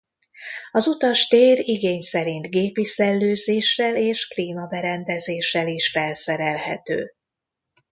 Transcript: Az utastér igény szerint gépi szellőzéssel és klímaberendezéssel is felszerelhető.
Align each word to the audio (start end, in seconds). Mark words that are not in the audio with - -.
Az 0.71 0.87
utastér 0.87 1.59
igény 1.67 1.99
szerint 2.01 2.49
gépi 2.49 2.85
szellőzéssel 2.85 3.95
és 3.95 4.27
klímaberendezéssel 4.27 5.67
is 5.67 5.91
felszerelhető. 5.91 7.13